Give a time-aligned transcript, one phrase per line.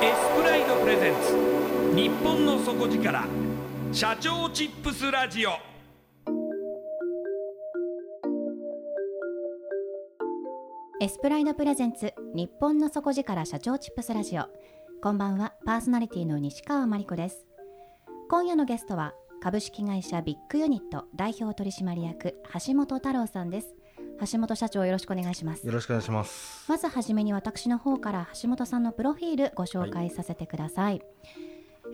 [0.00, 1.96] エスプライドプレゼンツ。
[1.96, 3.24] 日本の底力。
[3.92, 5.50] 社長チップスラジオ。
[11.00, 12.14] エスプライドプレゼンツ。
[12.32, 13.44] 日本の底力。
[13.44, 14.44] 社長チップスラジオ。
[15.02, 15.54] こんばんは。
[15.66, 17.44] パーソナリティの西川真理子です。
[18.30, 23.74] 今夜のゲストは株式会社ビッグユニット代表取締役橋本太郎さんです。
[24.30, 25.66] 橋本社長よろしくお願いします。
[25.66, 26.68] よろしくお願いします。
[26.68, 31.02] まずはじめに私の方から橋本さんのプロフィールご紹介させてください、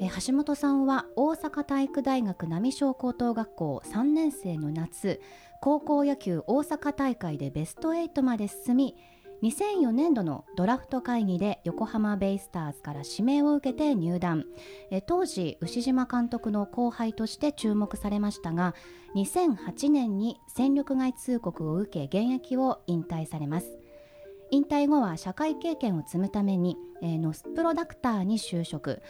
[0.00, 5.20] え橋本さんは大阪体育大学並小高等学校3年生の夏
[5.60, 8.96] 高校野球大阪大会でベスト8まで進み
[9.44, 14.46] 2004年度のドラフト会議で横浜ベイスターズから指名を受けて入団。
[14.90, 18.74] え当時牛島監督の後輩として注目されましたが
[19.14, 23.76] 2008年に戦力外通告を受け現役を引退されます。
[24.50, 29.02] 引退後は社会経験を積むために、えーノスプロダクターに就職。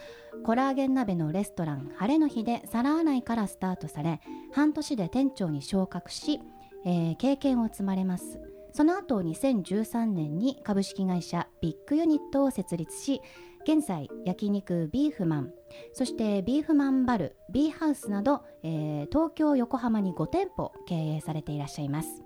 [0.43, 4.19] コラーゲン鍋のレストラン晴れの日で皿洗いからスタートされ
[4.51, 6.41] 半年で店長に昇格し、
[6.83, 8.54] えー経験を積まれます。
[8.75, 13.21] その後2013年に株式会社ビッグユニットを設立し
[13.63, 15.53] 現在焼肉ビーフマン
[15.93, 22.23] そしてビーフマンバルビーハウスなど、えー東京横浜に5店舗経営されていらっしゃいます。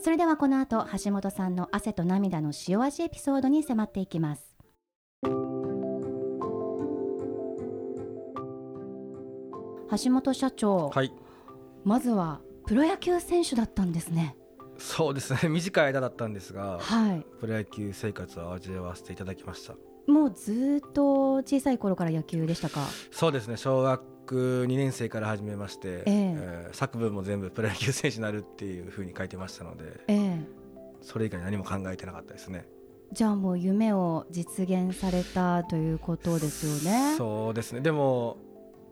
[0.00, 4.56] それではこの後橋本さんの汗と涙の塩味エピソードに迫っていきます。
[10.04, 11.12] 橋本社長、はい。
[11.84, 14.36] まずはプロ野球選手だったんですね
[14.82, 15.48] そうですね。
[15.48, 17.24] 短い間だったんですがはい。
[17.40, 19.74] プロ野球生活を味わわせていただきました。
[20.06, 22.80] もうずっと小さい頃から野球でしたか？
[23.10, 23.56] そうですね。
[23.56, 24.04] 小学
[24.66, 26.04] 2年生から始めまして、ええ。
[26.06, 30.46] えー作文も全部プロ野球選手になるっていうふうに書いてましたのでええ。
[31.02, 32.66] それ以外何も考えてなかったですね。
[33.12, 37.14] じゃあもう夢を実現されたということですよね。
[37.16, 37.80] そうですね。
[37.80, 38.38] でも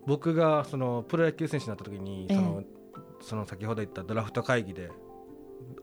[0.07, 2.36] 僕がそのプロ野球選手になった時にええ。
[2.36, 2.63] その,、
[3.22, 4.91] その先ほど言ったドラフト会議で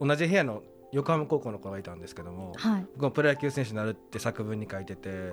[0.00, 2.86] 同じ部屋の横浜高校の子がいたんですけどもはい。
[2.94, 5.32] 僕もプロ野球選手になるって作文に書いてて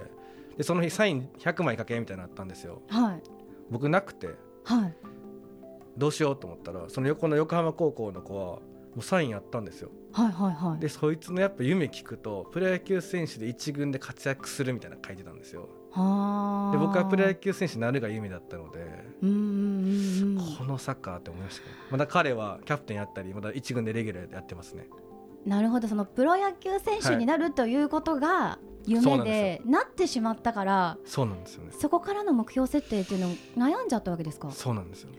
[0.57, 2.81] でその日サイン100枚書けみたいなのあったんですよ。
[2.89, 3.23] はい。
[3.69, 4.93] 僕なくてはい。
[5.97, 8.59] どうしようと思ったらその横の横浜高校の子は
[8.95, 9.89] もうサインあったんですよ。
[10.13, 10.79] はいはいはい。
[10.79, 15.69] でそいつのやっぱ夢聞くとプロ野球選手で一軍で活躍するみたいなの書いてたんですよ。
[15.91, 16.77] はあ。
[16.77, 18.79] で僕はプロ野球選手になるが夢だったので
[19.23, 19.54] うん
[20.57, 24.87] このサッカーって思いましたねまだ彼はキャプテンやったりまだ一軍でレギュラーでやってますね。
[25.45, 25.87] なるほど。
[25.87, 28.57] そのプロ野球選手になるということが
[28.87, 31.71] 夢ででなってしまったからそうなんですよね。
[31.71, 34.49] そこからの目標設定っていうのを悩んじゃったわけですか？
[34.51, 35.09] そうなんですよ。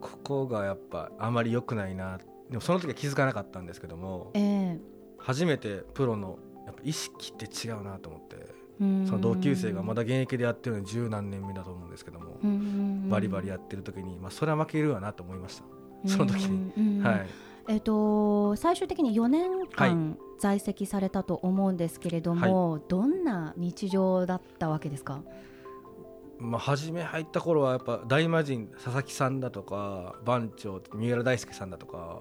[0.00, 2.18] ここがやっぱあまり良くないな
[2.50, 4.80] でもその時は気づかなかったんですけどもええ。
[5.18, 8.36] 初めてプロのやっぱ意識って違うなと思って
[8.80, 9.06] うん。
[9.06, 15.64] その同級生がまだ現役でやってるのに十何年目だと思うんですけども、うんバリバリやってる時に、まあ、それは負けるわなと思いました、
[16.08, 17.26] その時に、にはい。
[17.68, 25.22] えっと最終的に4年間在籍されたと思うんですけれども、どんな日常だったわけですか？
[26.38, 32.20] まあ、初め入った頃はやっぱ大魔神佐々木さんだとか番長三浦大輔さんだとか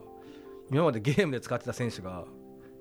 [0.71, 2.25] 今までゲームで使ってた選手が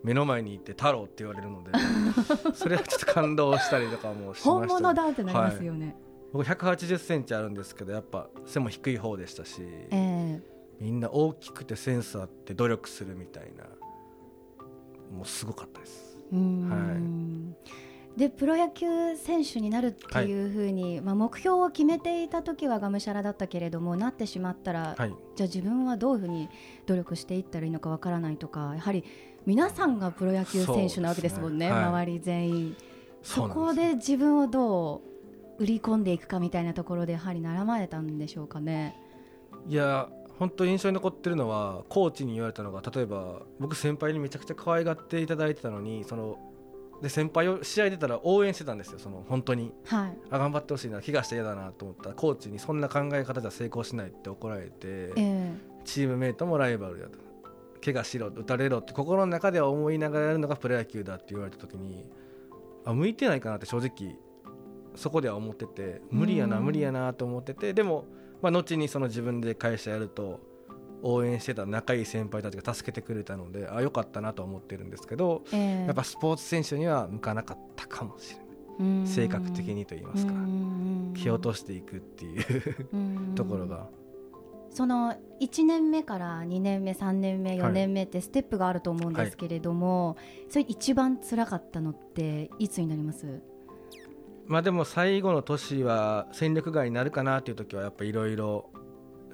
[0.03, 1.73] 目の前にいて太郎って言われるので
[2.55, 5.95] それはちょっと感動したりとかもしました、本物だってなりますよね。
[6.37, 10.41] 僕1 8 0ンチあるんですけどやっぱ背も低い方でしたしえ
[10.81, 13.65] みんな大きくてセンスあって努力するみたいな
[15.15, 16.19] もうすごかったです。
[16.33, 17.57] えうん。
[18.17, 25.15] でプロ野球選手になるっていうふうに、まあ、目標を決めていた時はがむしゃらだったけれどもなってしまったら、はい。
[25.37, 26.49] じゃあ自分はどういうふうに
[26.87, 29.05] 努力していったらいいのかわからないとかやはり
[29.45, 31.73] 皆さんがプロ野球選手なわけですもんねね。
[31.73, 31.85] はい。
[31.85, 32.77] 周り全員。
[33.23, 35.16] そこで自分をどう
[35.59, 38.97] 売り込んでいくかみたいなところでやはり悩まれたんでしょうかね。
[39.69, 40.09] いや
[40.39, 46.39] 本当に印象に残ってるのはコーチに言われたのが例えば僕先輩にめちゃくちゃ可愛がっていただいてたのにその
[47.03, 49.73] で先輩を試合出たら応援してたんですよその本当に。
[49.87, 55.55] はい、あ頑張ってほしいな怪我して嫌だなと思ったらコーチにそんな考え方じゃ成功しないって怒られてえ
[55.85, 57.19] チームメイトもライバルだと。
[57.85, 62.05] 怪我しろ打たれろって心の中では思いながらやるのがプロ野球だって言われた時に
[62.85, 64.17] あ向いてないかなって正直
[64.97, 68.05] そこでは思ってて無理やなうん無理やなと思っててでも、
[68.43, 70.41] まあ、後にその自分で会社やると
[71.03, 75.61] 応援してた仲いい先輩たちが助けてくれたのであよかったなとは思ってるんですけどええ。
[75.83, 78.47] えやっぱスポーツ選手には向かなかったかもしれない。
[78.79, 79.07] うん。
[79.07, 80.33] 性格的にと言いますか。
[80.33, 81.15] うん。
[81.15, 83.33] 蹴落としていくっていううん。
[83.37, 83.89] ところが。
[84.71, 90.17] その1年目から2年目3年目4年目ってステップがあると思うんですけれども、
[90.51, 93.41] それ一番辛かったのっていつになります？
[94.47, 98.71] まあでも最後の年は戦力外になるかなっていう時はやっぱいろいろ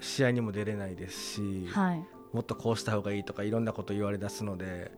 [0.01, 4.91] 試合にも出れないですし、はいもっとこうした方がいいとかいろんなこと言われ出すので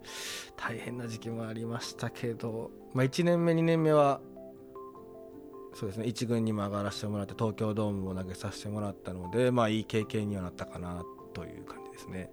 [0.56, 4.20] 大変な時期もありましたけど、まあ、1年目2年目は
[5.75, 11.02] そうですね1軍にも上がらせてもらって東京ドームも投げさせてもらったのでまあいい経験にはなったかな
[11.32, 12.31] という感じですね。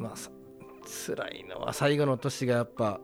[0.00, 0.30] まあさ
[1.06, 3.00] 辛いのは最後の年がやっぱ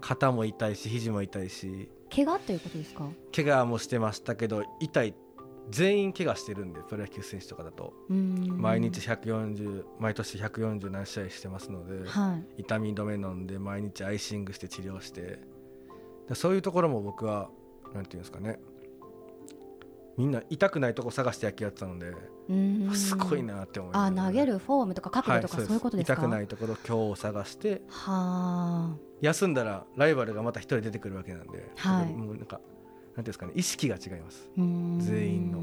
[0.00, 3.08] 肩も痛いし肘も痛いし怪我ということですか？
[3.34, 5.14] 怪我もしてましたけど痛い。
[5.70, 7.94] 全員怪我してるんでプロ野球選手とかだと。
[8.08, 12.62] 毎日140毎年140何試合してますのではい。
[12.62, 15.38] 痛み止め飲んで毎日アイシングして治療して。
[16.28, 17.48] でそういうところも僕は
[17.94, 18.58] なんていうんですかね
[20.16, 22.14] みんな痛くないとこ探して野球やってたので
[22.94, 26.12] すごいなって思いまあす投げるフォームとか角度とか、はいそういうことですか？
[26.14, 28.96] 痛くないところ今日を探してはあ。
[29.20, 32.06] 休んだらライバルがまた一人出てくるわけなんで、はい。
[32.12, 34.48] もうなんかなんていうんですかね意識が違います。
[34.56, 35.58] 全員の。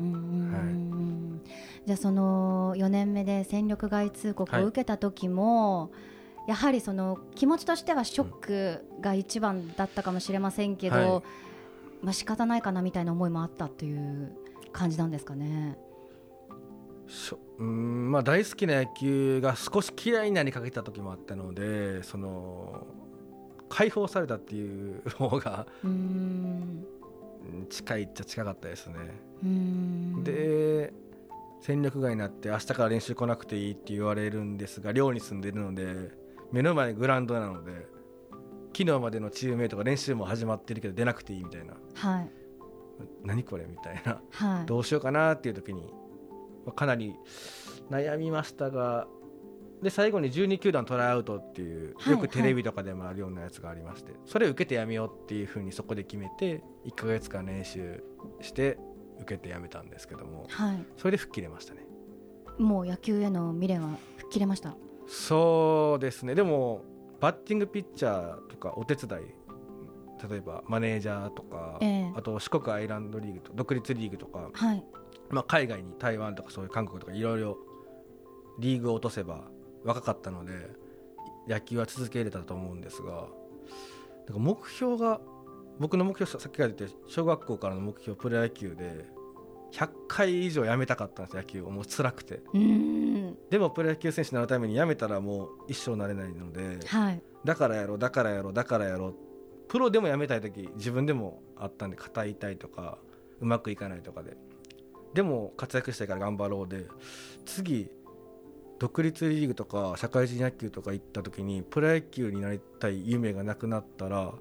[0.57, 0.91] はい。
[1.85, 5.91] じゃあその4年目で戦力外通告を受けた時も、
[6.47, 11.23] やはりその気持ちとしてはショックが一番だったかもしれませんけど、はい。
[12.01, 14.35] まあ仕方ないかなみたいな思いもあったという
[14.71, 15.77] 感じなんですかね？
[17.59, 22.87] うーんまあ大好きな野球が少し嫌いになりかけた時もあったのでその
[23.67, 25.65] 解放されたっていう方が
[27.69, 28.95] 近いっちゃ近かったですね、
[30.23, 30.93] で
[31.61, 36.11] 戦力外になって明日から練習来なくていいって言われるんですが寮に住んでるので
[36.51, 37.71] 目の前グラウンドなので
[38.75, 41.73] 昨日までのチームメイトが練習も始まってるけど出なくていいみたいな。
[41.93, 42.31] はい
[43.23, 44.21] 何これみたいな。
[44.31, 44.65] はい。
[44.65, 45.81] どうしようかなっていう時に
[46.65, 47.15] まあかなり
[47.89, 49.07] 悩みましたが
[49.81, 58.03] で最後に12球団トライアウトっていうはいよくテレビとかでもあるようなやつがありまして、それを受けてやめようっていうふうにそこで決めて1ヶ月間練習
[58.41, 58.77] して
[59.19, 60.85] 受けてやめたんですけどもはい。
[60.97, 61.81] それで吹っ切れましたね。
[62.59, 64.75] もう野球への未練は吹っ切れました？
[65.07, 66.35] そうですね。
[66.35, 66.83] でも
[67.19, 69.23] バッティングピッチャーとかお手伝い
[70.29, 72.13] 例えばマネージャーとか、ええ。
[72.15, 74.83] あと四国アイランドリーグと独立リーグとかはい。
[75.29, 77.57] まあ、海外に台湾とかそういう韓国とかいろいろ
[78.59, 79.45] リーグを落とせば
[79.83, 80.69] 若かったので
[81.47, 83.27] 野球は続けれたと思うんですが
[84.27, 85.21] なんか目標が
[85.79, 89.05] 僕の目標さっきから言って小学校からの目標プロ野球で
[89.71, 91.71] 100回以上やめたかったんです野球を。
[91.71, 92.41] もう辛くて。
[93.49, 97.23] でもプロ野球選手になるためにやめたらもう一生なれないのではい。
[97.45, 99.15] だからやろうだからやろうだからやろう
[99.71, 102.97] プロでもやめたい時自分でもあったんで肩痛いとか
[103.39, 104.35] うまくいかないとかで。
[105.13, 106.87] でも活躍したいから頑張ろうで
[107.45, 107.89] 次
[108.79, 114.33] 独立リーグとか社会人野球とか行った時にプロ野球になりたい夢がなくなったら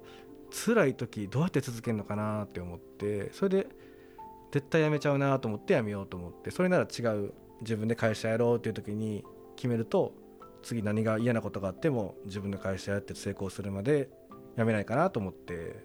[0.49, 3.67] 辛い時どうやって続けるのかなって思ってそれで
[4.51, 9.23] 絶対やめちゃうなと思ってやめようと思ってそれなら違う自分で会社やろうっていう時に
[9.55, 10.13] 決めると
[10.61, 14.09] 次何が嫌なことがあっても自分の会社やって成功するまで
[14.55, 15.83] やめないかなと思って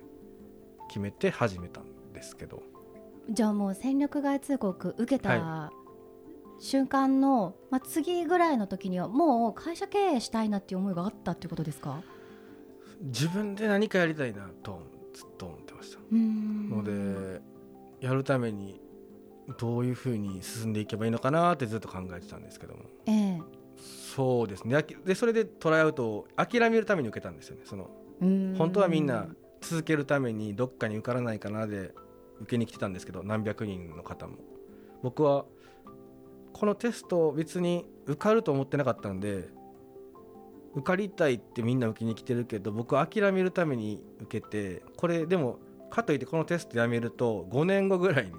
[0.88, 2.62] 決めて始めたんですけど。
[3.28, 5.72] じゃあもう戦力外通告受けたは
[6.60, 12.02] 瞬間の、まあ、次ぐらいの時にはもう会社経営したいなっていう思いがあったってことですか？
[13.02, 14.80] 自分で何かやりたいなと
[15.12, 15.98] ずっと思ってました。
[16.10, 17.42] ので
[18.00, 18.80] やるために
[19.58, 22.84] どういうふうに進んでいけばいいのかなってずっと考えてたんですけども。
[23.06, 23.40] ええ。
[23.76, 24.82] そうですね。
[25.04, 27.62] でそれでトライアウトを諦めるために受けたんですよね。
[27.64, 29.26] その本当はみんな
[29.60, 31.92] 続けるためにどっかに受からないかなで
[32.40, 34.36] 受けに来てたんですけど何百人の方も。
[35.02, 35.44] 僕は
[36.52, 39.48] このテスト別に受かると思ってなかったんで
[40.74, 45.58] 受かりたいってみんな受けに来てるけど僕は諦めるために受けてこれでも
[45.90, 48.32] かといってこのテストやめると5年後ぐらいに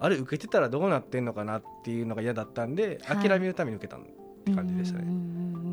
[0.00, 3.28] あれ受けてたらどうなってんのかなっていうのが嫌だったんではい。
[3.28, 4.00] 諦めるために受けたっ
[4.44, 5.04] て感じでしたね。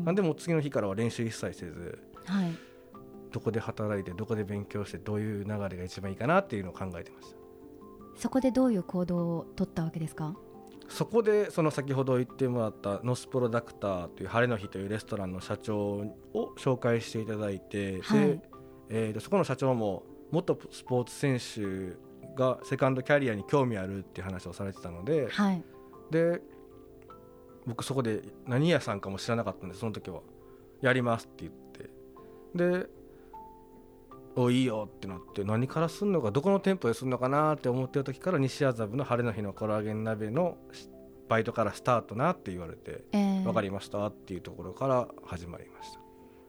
[0.04, 2.71] なんでもう次の日からは練習一切せずはい
[3.32, 7.36] どこで働いてどこで勉強してどういう流れが一番いいかなっていうのを考えてました。
[8.16, 10.36] そこでどういう行動を取ったわけですか？
[10.88, 18.20] そこでその先ほど言ってもらったノスプロダクターという晴れの日というレストランの社長を紹介していただいて、はい。
[18.20, 18.40] で
[18.90, 21.96] えーとそこの社長も元スポーツ選手
[22.36, 25.64] がセカンドキャリアに興味あるっていう話をされてたのではい。
[26.10, 26.42] で
[27.64, 30.20] 僕そこで何屋さんかも知らなかったんでその時は
[30.80, 32.86] やりますって言ってで
[34.34, 40.88] おいいよってなって何からすんのかどこの店舗ですんのかなって思ってる時から西麻布の晴れの日のコラーゲン鍋のし
[41.28, 43.42] バイトからスタートなって言われてええ。
[43.44, 45.98] 分かりましたっていうところから始まりました。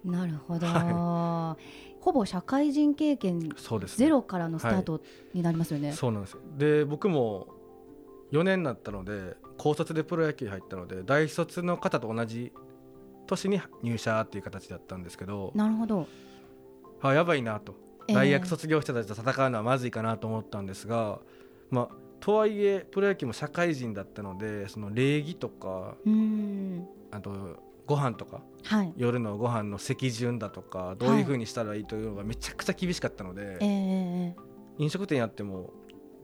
[0.03, 1.57] なるほど、は
[2.01, 4.05] ほぼ社会人経験そうですね。
[4.05, 5.01] ゼロからのスタート
[5.33, 6.39] になりますよね、そうなんですよ。
[6.57, 7.47] で僕も
[8.33, 12.51] 4年になったので高卒でプロ野球に入ったので大卒の方と同じ
[13.27, 16.07] 年に入社っていう形だったんですけどなるほど
[17.09, 17.75] あやばいなと。
[18.07, 18.15] ええ。
[18.15, 21.19] 大学卒業した人たちと戦うのはまずいかなと思ったんですが、
[21.69, 25.95] まあ、とはいえプロ野球も社会人だったのでその礼儀とか
[27.11, 28.93] あとご飯とかはい。
[28.95, 34.35] 夜のご飯の席順だとかどういうふうにしたらいいというのがめちゃくちゃ厳しかったので、ええ
[34.79, 35.71] 飲食店やっても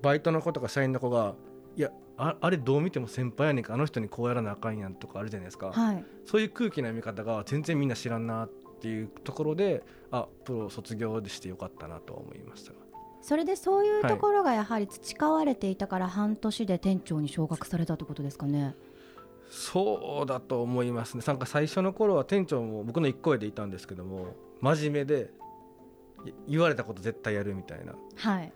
[0.01, 1.35] バイトの子とか社員の子が
[1.75, 6.05] いやああれどう見ても先輩やねんかあの人にこうやらなあかんやんとかあるじゃないですか、はい。
[6.25, 12.73] そういう空気の読み方が全然みんな知らんなっていうところであプロ卒業でしてよかったなとは思いました
[13.21, 18.75] それでそういうところがやはり培われていたから半年で店長に昇格されたってことですかね。
[19.49, 25.31] そうだと思いますねなんか最初の頃は店長も僕の一個上でいたんですけども真面目で
[26.23, 28.53] い言われたこと絶対やるみたいなはい。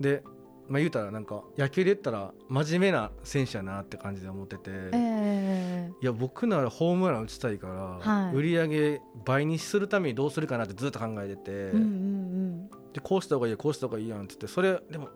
[0.00, 0.22] で、
[0.68, 5.92] まあ、言うたらなんか野球で言ったら真面目な選手やなって感じで思ってて、ええ。
[6.00, 8.34] いや僕ならホームラン打ちたいから、はい。
[8.34, 15.08] 売り上げ倍にするためにどうするかなってずっと考えてて、うんうんでこうした方がいいよこうした方がいいやんって言ってそれでも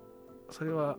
[0.51, 0.99] それは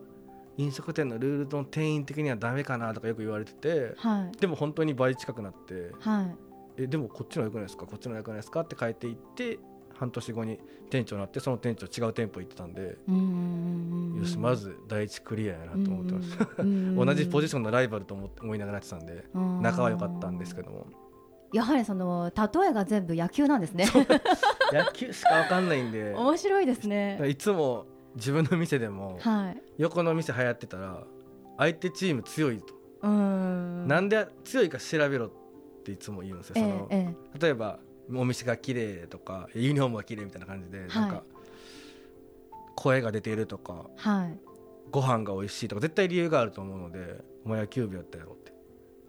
[0.56, 3.68] 飲食店のルールの店員的にはダメかなとかよく言われてて。
[3.68, 3.94] うん。
[3.96, 4.36] はい。
[4.38, 5.92] でも本当に倍近くなって。
[6.00, 6.36] はい。
[6.78, 7.86] えでもこっちの方が良くないですか？
[7.86, 8.60] こっちの方が良くないですか？
[8.60, 9.58] って変えていって
[10.00, 12.96] 半年後に店長になってその店長違う店舗行ってたんで。
[14.18, 19.24] よしまず第一クリアやなと思ってました、た同じポジシションのライバルと思って思いながらやってたんで
[19.60, 20.86] 仲は良かったんですけども
[21.52, 23.86] やはりその例えが全部野球なんですね。
[24.72, 27.20] 野球しか分かんないんで面白いですね。
[27.28, 29.62] いつも自分の店でもはい。
[29.78, 31.04] 横の店流行ってたら
[31.58, 33.88] 相手チーム強いと、うーん。
[33.88, 35.30] なんで強いか調べろっ
[35.84, 37.80] ていつも言うんですよ、えそのええ例えば
[38.14, 41.22] お店が綺麗とかユニフォームが綺麗みたいな感じで、なんか
[42.76, 44.38] 声が出ているとかえはい。
[44.90, 48.52] ご飯が美味しいとか絶対理由があると思うのでお前野球部やったやろって。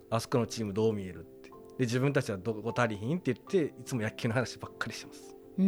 [0.10, 1.50] あそこのチームどう見えるって。
[1.50, 5.36] で自分たちはどこ足りひんって言っていつも野球の話ばっかりしてます。
[5.58, 5.66] うー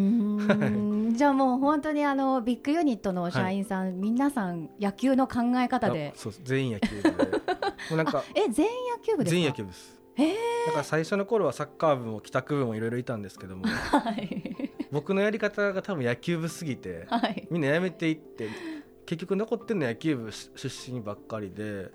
[1.11, 1.15] ん。
[1.17, 6.11] じゃあもう本当にあのビッグユニットの社員さん、皆さん野球の考え方で。
[6.13, 7.09] あそう全員野球部で。
[7.89, 9.31] もうなんかえ全員野球部ですか？
[9.31, 14.71] 全員野球部ですだから最初の頃はサッカー部も帰宅部もいろいろいたんですけども はい。
[14.91, 17.47] 僕のやり方が多分野球部すぎてはい。
[17.49, 18.49] みんな辞めていって
[19.05, 21.89] 結局残ってんの野球部出身ばっかりで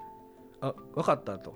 [0.60, 1.54] あ分かったと。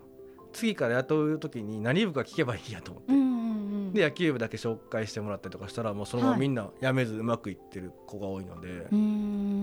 [0.53, 3.13] 次から雇う時に何部か聞けばいいやと思って。
[3.13, 9.62] うんうんうんで野球部だけ紹介してもらったりとかしたらもうそのままみんな辞めずうまくいってる子が多いので、うーん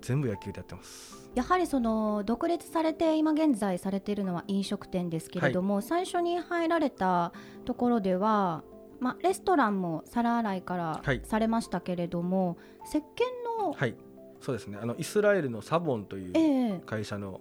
[0.00, 1.30] 全部野球でやってます。
[1.34, 7.32] やはりその独立されて今現在されているのは飲食店ですけれども、最初に入られた
[7.64, 8.62] ところでは、
[9.00, 11.20] まあ、レストランも皿洗いからはい。
[11.24, 12.56] されましたけれども、
[12.86, 13.02] 石鹸
[13.60, 13.94] の、はい。
[14.40, 14.78] そうですね。
[14.80, 16.80] あのイスラエルのサボンというええ。
[16.86, 17.40] 会社の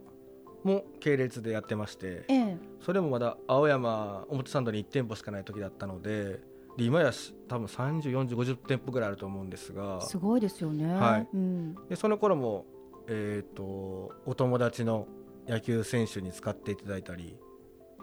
[0.64, 2.58] も系列でやってましてええ。
[2.82, 6.40] それもまだ青山表参道に1店舗しかない時だったのでで
[6.84, 10.94] 今やし多分304050店舗ぐらいあると思うんですがすごいですよね。
[10.94, 11.28] はい。
[11.34, 12.66] うん、でその頃も、
[13.08, 15.08] えー、とお友達の
[15.48, 17.38] 野球選手に使っていただいたり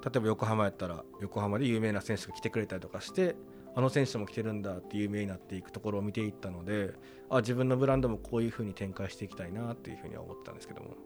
[0.04, 3.36] 例えば横浜やったら横浜で有名な選手が来てくれたりとかして
[3.74, 6.92] あの選手も来てるんだって有名になっていくところを見ていったので
[7.30, 10.96] あ自分のブランドもこういうふうに展開していきたいなっていうふうには思ったんですけども。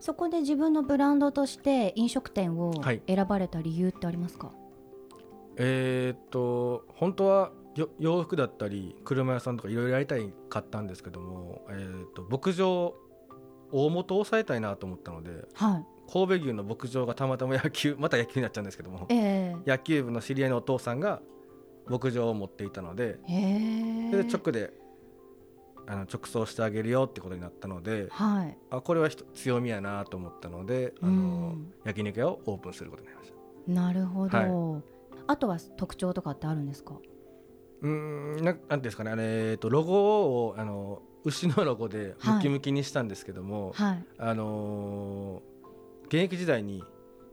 [0.00, 3.02] そこで自分のブランドとして飲食店をはい。
[3.06, 4.50] 選ばれた理由ってありますか、
[5.56, 12.94] えーっと本当はよ洋服だったり車屋さんとかいろいろやりたいかったんですけども、えーっと牧場
[13.72, 15.86] 大元を抑えたいなと思ったのではい。
[16.12, 21.22] 神戸牛の牧場がたまたま野球 また野球になっちゃうんですけどもえ野球部の知り合いのお父さんが
[21.86, 24.10] 牧場を持っていたのでえへえ。
[24.10, 24.74] それで直で
[25.86, 28.58] あの直送してあげるよってことになったのではい。
[28.70, 31.72] あこれは強みやなと思ったのであうのん。
[31.84, 33.72] 焼肉屋をオープンすることになりました。
[33.72, 34.82] なるほど、は
[35.26, 36.96] あとは特徴とかってあるんですか？
[37.82, 39.10] うーんななんていうんですかね。
[39.10, 44.04] あれ、えー、とロゴをあの牛のロゴでムキムキにしたんですけども、はい。
[44.18, 45.52] あのー
[46.06, 46.84] 現役時代に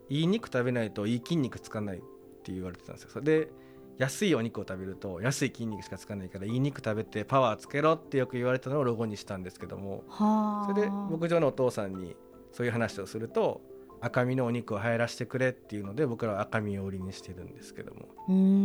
[0.08, 2.02] いい肉食べないといい筋肉つかないっ
[2.44, 3.22] て言われてたんですよ。
[3.22, 3.52] で
[3.98, 10.06] 安いお肉を食べると安い筋肉しかつかないからいい肉食べてパワーつけろってよく言われたのをロゴにしたんですけども。
[10.08, 10.74] はあ。
[10.74, 12.16] それで牧場のお父さんに
[12.54, 13.60] そういう話をすると
[14.02, 18.08] 赤身のお肉を入らせてくれっていうので僕らは赤身を売りにしてるんですけども、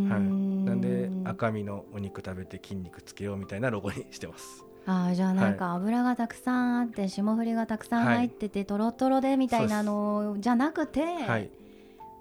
[0.09, 4.65] はい、なんで赤身のお肉食べて筋肉つけようみたいなロゴにしてます。
[4.87, 11.51] あーじゃあなんか油がたくさんあって霜降りがたくさん入ってて、とろとろでみたいなのじゃなくて、はい。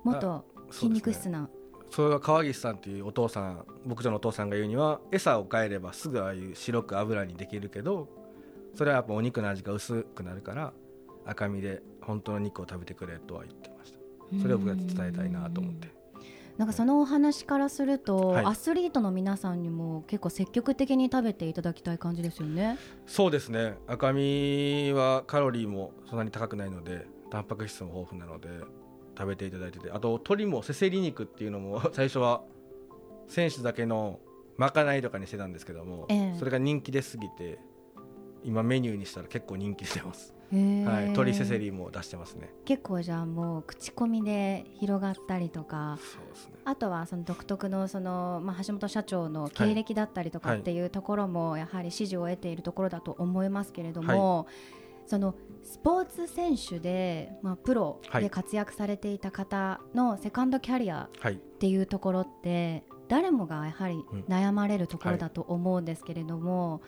[0.04, 1.50] もっと筋肉質な、
[1.94, 8.10] それは川岸さんというお父さん牧場のお父さんが言うには餌を変えればすぐああいう白く油にできるけど
[8.76, 10.74] それはやっぱお肉の味が薄くなるから
[11.26, 14.00] 赤身で本当の肉を食べてくれとは言ってました。
[14.42, 15.88] それを僕が伝えたいなと思って。
[16.58, 18.46] なんかそのお話からすると、はい。
[18.46, 22.78] アスリートの皆さんにも結構積極的に食べていただきたい感じですよね。
[23.08, 23.76] そうですね。
[23.88, 28.48] 赤身はカロリーもそんなに高くないのでタンパク質も豊富なので
[29.18, 32.44] 食べていただいててあと鶏もせせり肉っていうのも 最初は
[33.28, 34.20] 選手だけの
[34.58, 36.38] まかないとかにしてたんですけども、ええ。
[36.38, 37.58] それが人気ですぎて
[38.44, 42.54] 今メニューにしたら結構人気してます、はい、鶏せせりも出してますね。
[42.66, 46.54] 結構じゃあもう口コミで広がったりとかそうですね。
[46.66, 50.80] あとはその独特のその、まあ、橋本社長の経歴だったりとかはいってい。
[50.82, 54.48] うところもやはり支持を得ているところだと思いますけれども、
[55.08, 58.24] そのスポーツ選手で、まあ、プロはい。
[58.24, 61.34] で活躍されていた方のセカンドキャリアはい。
[61.34, 66.82] っていうところって誰もがやはりうん悩まれるところだと思うんですけれども、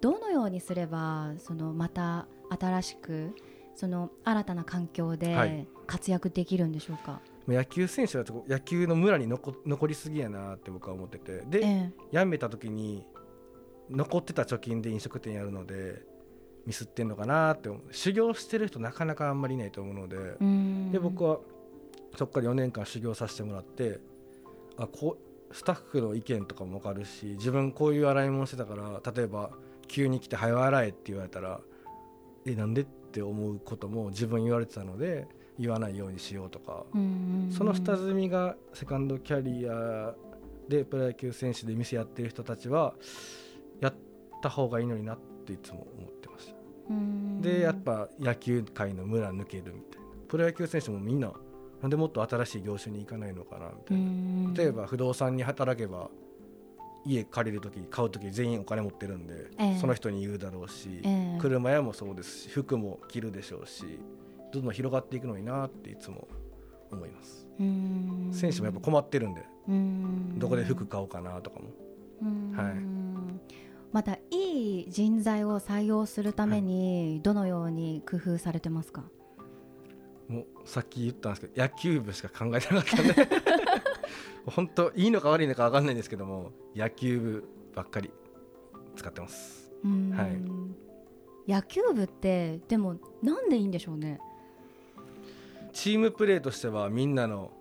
[0.00, 3.34] どのようにすればそのまた新しく
[3.74, 5.76] その新たな環境はでい。
[5.86, 7.20] 活躍できるんでしょうか？
[7.46, 11.42] 野球選手だと野球の村に残残りすぎやなって僕は思ってて。
[11.46, 13.04] で、え辞めた時に
[13.88, 16.02] 残ってた貯金で飲食店やるので
[16.66, 20.16] ミスってんのかなって修行してる人なかなかあんまりいないと思うので、
[20.90, 21.38] で僕は
[22.16, 24.00] そこから4年間修行させてもらって
[24.76, 25.16] あこ
[25.50, 29.50] うスタッフの意見とかも分かるし自分こういう洗い物してたから例えば
[29.86, 31.60] 急に来て「早洗え」って言われたら
[32.46, 35.26] 「えなんで?」って思うことも自分言われてたので
[35.58, 40.14] 言わないようにしようとか、うんその下積みがセカンドキャリア
[40.68, 42.94] でプロ野球選手で店やってる人たちは
[43.80, 43.94] やっ
[44.42, 46.54] た方がいいのになっていつも思ってました。
[46.90, 50.06] うんでやっぱ野球界の村抜けるみたいな。
[50.28, 51.32] プロ野球選手もみんな
[51.80, 54.54] なんでもっと新しい業種に行かないのかなみたいな、うん。
[54.54, 56.10] 例えば不動産に働けば
[57.06, 59.78] 家借りる時買う時全員お金持ってるんで、ええ。
[59.78, 61.38] その人に言うだろうし、ええ。
[61.40, 63.98] 車屋もそうですし服も着るでしょうし
[64.52, 66.28] どんどん広がっていくのになっていつも
[66.90, 67.48] 思います。
[67.58, 68.30] うん。
[68.32, 70.38] 選手もやっぱ困ってるんでうん。
[70.38, 71.70] どこで服買おうかなとかも。
[72.22, 72.52] うん。
[72.52, 72.96] はい。
[73.92, 79.04] またいい人材を採用するためにどのように工夫されてますか、
[80.28, 83.14] もうさっき言ったんですけど野球部しか考えてなかったんで
[84.46, 88.10] 本当いいのか悪いのか分かんないんですけども野球部ばっかり
[88.96, 89.72] 使ってます。
[89.84, 90.10] うん。
[90.10, 91.50] はい。
[91.50, 94.20] 野球部ってでもなんでいいんでしょうね。
[95.72, 97.52] チームプレーとしてはみんなの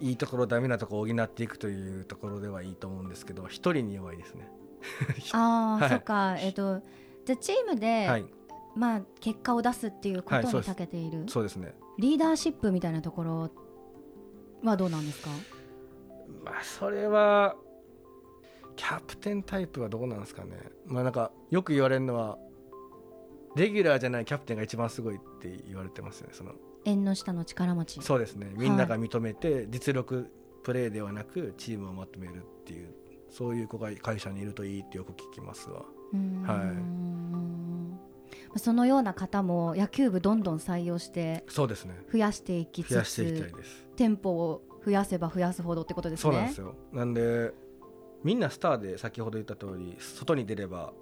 [0.00, 4.48] いいところダメなところを補っていくというところではいいと思うんですけど一人に弱いですね。
[5.32, 5.90] ああ、はい。
[5.90, 6.36] そっか。
[6.38, 6.80] えっと
[7.26, 8.24] じゃあチームで、はい。
[8.76, 11.74] まあ、結果を出すっていうことに長けている、そうですね。
[11.98, 13.50] リーダーシップみたいなところ
[14.62, 15.30] はどうなんですか？
[16.44, 17.56] まあそれは
[18.76, 20.56] キャプテンタイプはどうなんですかね。
[20.86, 22.38] まあなんかよく言われるのは
[23.56, 26.34] レギュラーじゃないキャプテンが一番すごいって言われてますよね。
[26.34, 26.52] その
[26.84, 28.02] 縁の下の力持ち。
[28.02, 28.52] そうですね。
[28.56, 30.30] みんなが認めて実力
[30.62, 32.94] プレーではなくチームをまとめるっていう
[33.30, 35.84] そういう子が会社にいるといいってよく聞きますわ。
[36.46, 36.64] は
[38.56, 38.58] い。
[38.58, 41.94] そのような方も野球部どんどん採用してそうですね。
[42.10, 43.86] 増やしていきつつです。
[43.96, 46.22] 店舗を増やせば増やすほどってことですね。
[46.22, 46.74] そうなんですよ。
[46.92, 47.52] なんで
[48.22, 50.92] みんなスターで先ほど言った通り外に出れば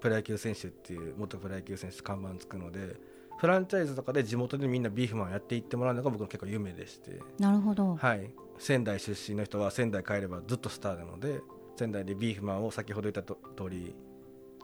[0.00, 2.96] プロ野球選手っていう元プロ野球選手看板つくので
[3.38, 7.20] フランチャイズとかで地元でみんなビーフマンやっていってもらうのが僕の結構夢でして。
[7.38, 8.30] なるほど、はい。
[8.58, 11.40] 仙台出身の人は仙台帰ればずっとスターなので
[11.76, 13.94] 仙台でビーフマンを先ほど言ったと通り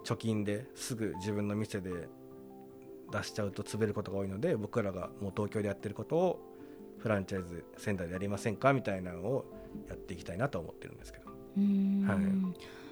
[0.05, 2.09] 貯金ですぐ自分の店で
[3.13, 6.54] 出しちゃうと潰れることが多いので僕らがもう東京でやってることを
[7.05, 9.45] フランチャイズ仙台でやりませんかみたいなのを
[9.91, 11.27] やっていきたいなと思ってるんですけど。
[11.27, 12.19] はい。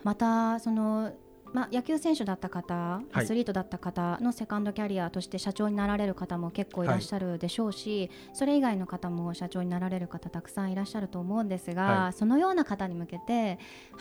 [0.05, 1.15] またその、
[1.55, 3.19] まあ、野球選手だった方、はい。
[3.23, 12.13] アスリートだった方のセカンドキャリアとして社長になられる方も結構いらっしゃるでしょうし、それ以外の方も社長になられる方たくさんいらっしゃると思うんですが、はい。
[12.13, 13.59] そのような方に向けて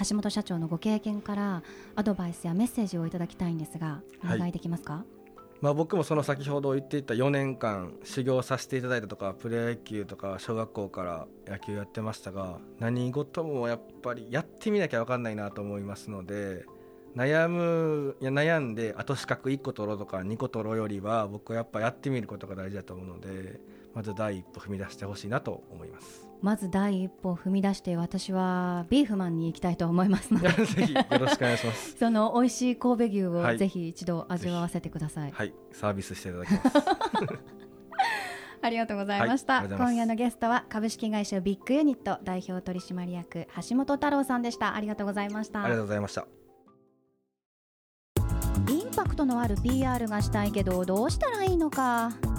[0.09, 1.63] 橋本社長のご経験から
[1.95, 5.05] アドバイスやメッセージをいただきたいんですがおはい願いできますか、
[5.61, 16.65] まあ、僕もその先ほど言っていた4年間修行させていただいたとかプロ野球とか小学校から野球やってましたが何事もやっぱりやってみなきゃ分かんないなと思いますので
[17.15, 23.59] 悩むいや悩んであと資格1個取ろうとか2個取ろうよりは僕はやっぱやってみることが大事だと思うので
[23.93, 26.27] まず第一歩踏み出してほしいなと思います。
[26.41, 30.49] まず第一歩を踏み出して私はビーフマンに行きたいと思いますので。
[30.65, 31.97] ぜひよろしくお願いします。
[31.99, 33.57] その美味しい神戸牛をはい。
[33.57, 36.77] ぜひ一度味わわせてください、はい、サービスしていただきます。
[38.63, 39.67] ありがとうございました、はい。
[39.67, 44.75] 今夜のゲストは株式会社ビッグユニット代表取締役橋本太郎さんでした。
[44.75, 45.63] ありがとうございました。
[45.63, 46.27] ありがとうございました。
[48.69, 52.11] インパクトのある PR がしたいけどどうしたらいいのか